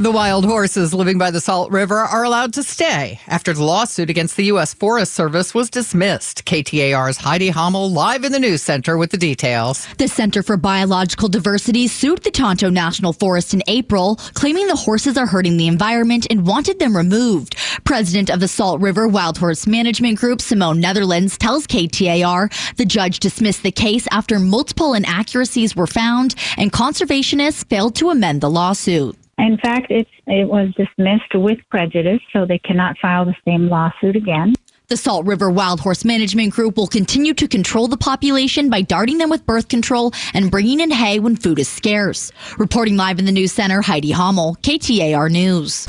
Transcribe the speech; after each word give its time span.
The 0.00 0.10
wild 0.10 0.46
horses 0.46 0.94
living 0.94 1.18
by 1.18 1.30
the 1.30 1.42
Salt 1.42 1.70
River 1.70 1.98
are 1.98 2.24
allowed 2.24 2.54
to 2.54 2.62
stay 2.62 3.20
after 3.26 3.52
the 3.52 3.62
lawsuit 3.62 4.08
against 4.08 4.34
the 4.34 4.44
U.S. 4.44 4.72
Forest 4.72 5.12
Service 5.12 5.52
was 5.52 5.68
dismissed. 5.68 6.46
KTAR's 6.46 7.18
Heidi 7.18 7.50
Hommel 7.50 7.92
live 7.92 8.24
in 8.24 8.32
the 8.32 8.38
news 8.38 8.62
center 8.62 8.96
with 8.96 9.10
the 9.10 9.18
details. 9.18 9.86
The 9.98 10.08
Center 10.08 10.42
for 10.42 10.56
Biological 10.56 11.28
Diversity 11.28 11.86
sued 11.86 12.22
the 12.22 12.30
Tonto 12.30 12.70
National 12.70 13.12
Forest 13.12 13.52
in 13.52 13.62
April, 13.66 14.16
claiming 14.32 14.68
the 14.68 14.74
horses 14.74 15.18
are 15.18 15.26
hurting 15.26 15.58
the 15.58 15.68
environment 15.68 16.26
and 16.30 16.46
wanted 16.46 16.78
them 16.78 16.96
removed. 16.96 17.58
President 17.84 18.30
of 18.30 18.40
the 18.40 18.48
Salt 18.48 18.80
River 18.80 19.06
Wild 19.06 19.36
Horse 19.36 19.66
Management 19.66 20.18
Group, 20.18 20.40
Simone 20.40 20.80
Netherlands, 20.80 21.36
tells 21.36 21.66
KTAR 21.66 22.76
the 22.76 22.86
judge 22.86 23.18
dismissed 23.18 23.62
the 23.62 23.70
case 23.70 24.08
after 24.10 24.38
multiple 24.38 24.94
inaccuracies 24.94 25.76
were 25.76 25.86
found 25.86 26.34
and 26.56 26.72
conservationists 26.72 27.66
failed 27.68 27.94
to 27.96 28.08
amend 28.08 28.40
the 28.40 28.48
lawsuit. 28.48 29.19
In 29.40 29.56
fact, 29.56 29.90
it 29.90 30.06
was 30.26 30.68
dismissed 30.76 31.34
with 31.34 31.58
prejudice, 31.70 32.20
so 32.32 32.44
they 32.44 32.58
cannot 32.58 32.98
file 32.98 33.24
the 33.24 33.34
same 33.46 33.68
lawsuit 33.68 34.14
again. 34.14 34.52
The 34.88 34.96
Salt 34.96 35.24
River 35.24 35.50
Wild 35.50 35.78
Horse 35.78 36.04
Management 36.04 36.52
Group 36.52 36.76
will 36.76 36.88
continue 36.88 37.32
to 37.34 37.46
control 37.46 37.86
the 37.86 37.96
population 37.96 38.68
by 38.68 38.82
darting 38.82 39.18
them 39.18 39.30
with 39.30 39.46
birth 39.46 39.68
control 39.68 40.12
and 40.34 40.50
bringing 40.50 40.80
in 40.80 40.90
hay 40.90 41.20
when 41.20 41.36
food 41.36 41.60
is 41.60 41.68
scarce. 41.68 42.32
Reporting 42.58 42.96
live 42.96 43.20
in 43.20 43.24
the 43.24 43.30
news 43.30 43.52
center, 43.52 43.82
Heidi 43.82 44.10
Hommel, 44.10 44.56
KTAR 44.62 45.30
News. 45.30 45.86